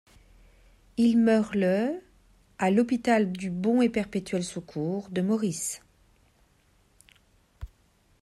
[0.97, 2.01] Il meurt le
[2.57, 5.83] à l'hôpital du Bon et Perpétuel Secours de Maurice.